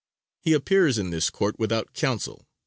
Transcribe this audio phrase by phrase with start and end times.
[0.39, 2.47] He appears in this court without counsel.